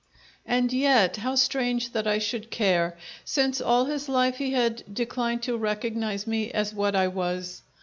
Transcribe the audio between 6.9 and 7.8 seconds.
I was!